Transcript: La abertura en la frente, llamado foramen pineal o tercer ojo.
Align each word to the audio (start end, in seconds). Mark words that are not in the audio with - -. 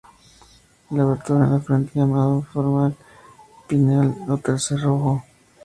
La 0.89 1.03
abertura 1.03 1.45
en 1.45 1.51
la 1.51 1.59
frente, 1.59 1.91
llamado 1.99 2.41
foramen 2.51 2.97
pineal 3.67 4.15
o 4.29 4.35
tercer 4.39 4.79
ojo. 4.87 5.23